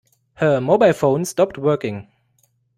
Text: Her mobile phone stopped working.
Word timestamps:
Her 0.37 0.59
mobile 0.59 0.93
phone 0.93 1.25
stopped 1.25 1.59
working. 1.59 2.07